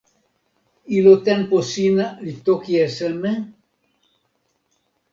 ilo 0.97 1.13
tenpo 1.27 1.57
sina 1.73 2.05
li 2.25 2.33
toki 2.47 2.73
e 2.85 2.87
seme? 2.97 3.31